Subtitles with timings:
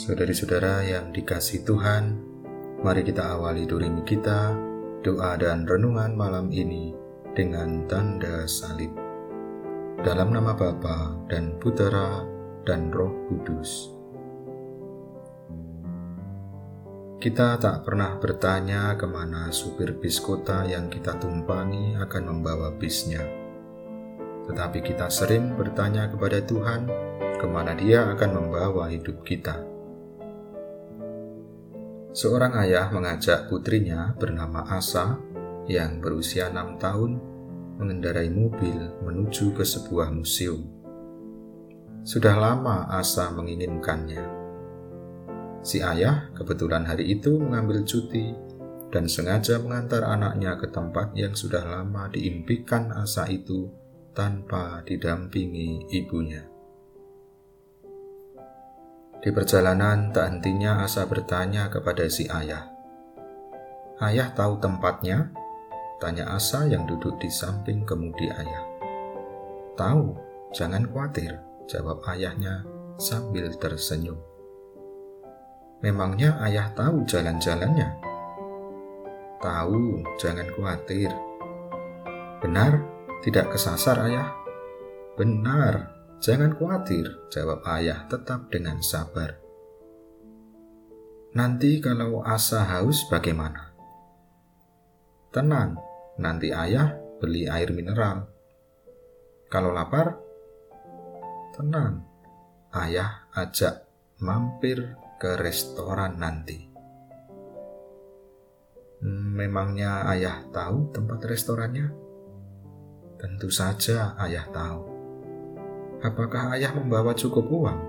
[0.00, 2.16] Saudari-saudara yang dikasih Tuhan,
[2.80, 4.56] mari kita awali durimi kita,
[5.04, 6.96] doa dan renungan malam ini
[7.36, 8.88] dengan tanda salib.
[10.00, 12.24] Dalam nama Bapa dan Putera
[12.64, 13.92] dan Roh Kudus.
[17.20, 23.20] Kita tak pernah bertanya ke mana supir bis kota yang kita tumpangi akan membawa bisnya.
[24.48, 26.88] Tetapi kita sering bertanya kepada Tuhan
[27.36, 29.69] ke mana dia akan membawa hidup kita.
[32.10, 35.18] Seorang ayah mengajak putrinya bernama Asa
[35.70, 37.22] yang berusia enam tahun
[37.78, 40.66] mengendarai mobil menuju ke sebuah museum.
[42.02, 44.40] Sudah lama Asa menginginkannya
[45.60, 48.32] Si ayah kebetulan hari itu mengambil cuti
[48.88, 53.68] dan sengaja mengantar anaknya ke tempat yang sudah lama diimpikan Asa itu
[54.16, 56.48] tanpa didampingi ibunya.
[59.20, 62.72] Di perjalanan tak hentinya Asa bertanya kepada si ayah.
[64.00, 65.28] Ayah tahu tempatnya?
[66.00, 68.64] Tanya Asa yang duduk di samping kemudi ayah.
[69.76, 70.16] Tahu,
[70.56, 71.36] jangan khawatir,
[71.68, 72.64] jawab ayahnya
[72.96, 74.16] sambil tersenyum.
[75.84, 78.00] Memangnya ayah tahu jalan-jalannya?
[79.44, 81.12] Tahu, jangan khawatir.
[82.40, 82.80] Benar,
[83.20, 84.32] tidak kesasar ayah.
[85.20, 89.40] Benar, jangan khawatir, jawab ayah tetap dengan sabar.
[91.32, 93.72] Nanti kalau asa haus bagaimana?
[95.32, 95.80] Tenang,
[96.20, 98.28] nanti ayah beli air mineral.
[99.48, 100.20] Kalau lapar,
[101.56, 102.04] tenang,
[102.76, 103.88] ayah ajak
[104.20, 106.68] mampir ke restoran nanti.
[109.08, 111.88] Memangnya ayah tahu tempat restorannya?
[113.16, 114.99] Tentu saja ayah tahu.
[116.00, 117.80] Apakah ayah membawa cukup uang?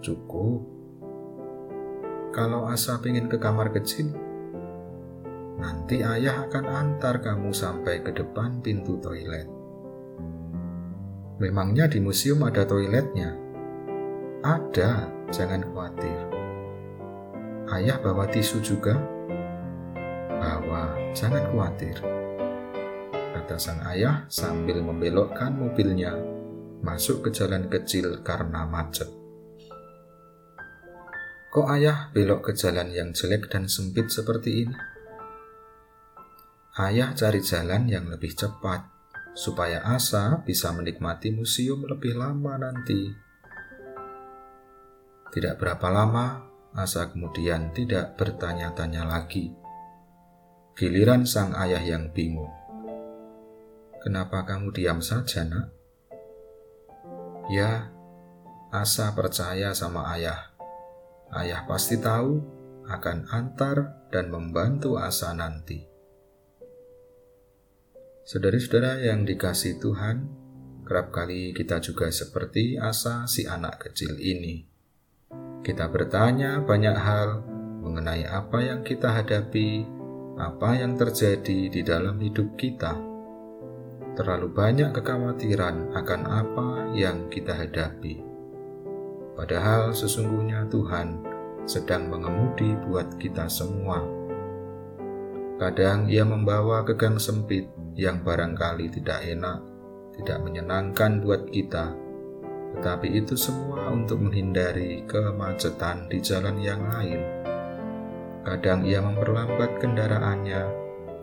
[0.00, 0.64] Cukup.
[2.32, 4.08] Kalau Asa ingin ke kamar kecil,
[5.60, 9.44] nanti ayah akan antar kamu sampai ke depan pintu toilet.
[11.44, 13.36] Memangnya di museum ada toiletnya?
[14.40, 16.20] Ada, jangan khawatir.
[17.68, 18.96] Ayah bawa tisu juga?
[20.40, 22.00] Bawa, jangan khawatir.
[23.12, 26.39] Kata sang ayah sambil membelokkan mobilnya
[26.80, 29.08] masuk ke jalan kecil karena macet.
[31.50, 34.76] Kok ayah belok ke jalan yang jelek dan sempit seperti ini?
[36.78, 38.86] Ayah cari jalan yang lebih cepat
[39.34, 43.10] supaya Asa bisa menikmati museum lebih lama nanti.
[45.34, 49.50] Tidak berapa lama, Asa kemudian tidak bertanya-tanya lagi.
[50.78, 52.54] Giliran sang ayah yang bingung.
[53.98, 55.79] Kenapa kamu diam saja, nak?
[57.50, 57.90] Ya,
[58.70, 60.54] Asa percaya sama ayah.
[61.34, 62.38] Ayah pasti tahu
[62.86, 65.82] akan antar dan membantu Asa nanti.
[68.22, 70.30] Saudara-saudara yang dikasih Tuhan,
[70.86, 74.70] kerap kali kita juga seperti Asa si anak kecil ini
[75.60, 77.44] kita bertanya banyak hal
[77.84, 79.84] mengenai apa yang kita hadapi,
[80.40, 83.09] apa yang terjadi di dalam hidup kita.
[84.20, 88.20] Terlalu banyak kekhawatiran akan apa yang kita hadapi.
[89.32, 91.24] Padahal sesungguhnya Tuhan
[91.64, 94.04] sedang mengemudi buat kita semua.
[95.56, 99.64] Kadang ia membawa ke gang sempit yang barangkali tidak enak,
[100.20, 102.10] tidak menyenangkan buat kita
[102.70, 107.20] tetapi itu semua untuk menghindari kemacetan di jalan yang lain.
[108.46, 110.62] Kadang ia memperlambat kendaraannya,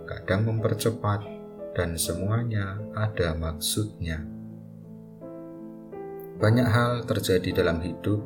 [0.05, 1.36] kadang mempercepat,
[1.77, 4.25] dan semuanya ada maksudnya.
[6.41, 8.21] Banyak hal terjadi dalam hidup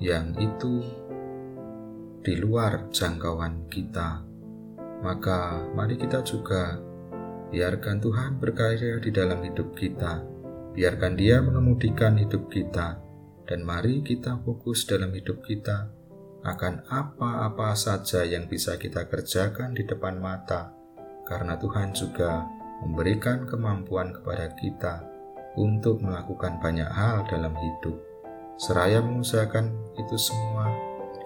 [0.00, 0.80] yang itu
[2.24, 4.24] di luar jangkauan kita.
[5.04, 6.80] Maka, mari kita juga
[7.52, 10.36] biarkan Tuhan berkarya di dalam hidup kita
[10.76, 13.00] Biarkan Dia mengemudikan hidup kita,
[13.48, 15.88] dan mari kita fokus dalam hidup kita
[16.44, 20.75] akan apa-apa saja yang bisa kita kerjakan di depan mata,
[21.26, 22.46] karena Tuhan juga
[22.86, 24.94] memberikan kemampuan kepada kita
[25.58, 27.96] untuk melakukan banyak hal dalam hidup.
[28.56, 29.68] Seraya mengusahakan
[30.00, 30.72] itu semua,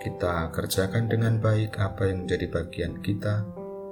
[0.02, 3.46] kita kerjakan dengan baik apa yang menjadi bagian kita,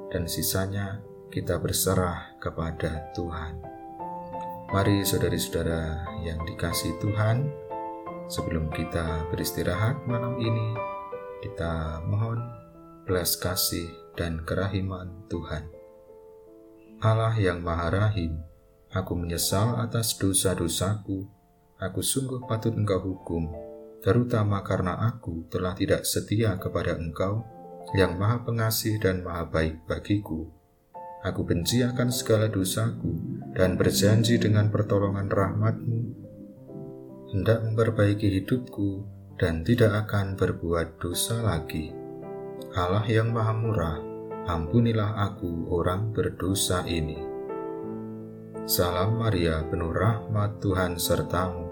[0.08, 3.60] dan sisanya kita berserah kepada Tuhan.
[4.72, 7.46] Mari saudari-saudara yang dikasih Tuhan,
[8.26, 10.74] sebelum kita beristirahat malam ini,
[11.44, 12.42] kita mohon
[13.06, 13.88] belas kasih
[14.18, 15.77] dan kerahiman Tuhan.
[16.98, 18.42] Allah yang Maha Rahim,
[18.90, 21.30] aku menyesal atas dosa-dosaku,
[21.78, 23.54] aku sungguh patut engkau hukum,
[24.02, 27.46] terutama karena aku telah tidak setia kepada Engkau
[27.94, 30.50] yang Maha Pengasih dan Maha Baik bagiku.
[31.22, 33.14] Aku benci akan segala dosaku
[33.54, 36.02] dan berjanji dengan pertolongan rahmatmu
[37.30, 39.06] hendak memperbaiki hidupku
[39.38, 41.94] dan tidak akan berbuat dosa lagi.
[42.74, 44.07] Allah yang Maha Murah,
[44.48, 47.20] ampunilah aku orang berdosa ini.
[48.64, 51.68] Salam Maria, penuh rahmat Tuhan sertamu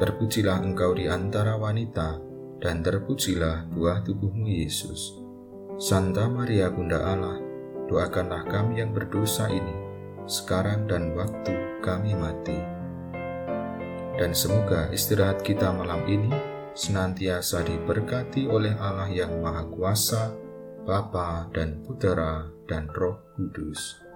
[0.00, 2.16] Terpujilah engkau di antara wanita,
[2.56, 5.12] dan terpujilah buah tubuhmu Yesus.
[5.76, 7.36] Santa Maria Bunda Allah,
[7.84, 9.76] doakanlah kami yang berdosa ini,
[10.24, 11.52] sekarang dan waktu
[11.84, 12.56] kami mati.
[14.16, 16.32] Dan semoga istirahat kita malam ini
[16.72, 20.32] senantiasa diberkati oleh Allah yang Maha Kuasa,
[20.84, 24.09] Bapa dan Putera dan Roh Kudus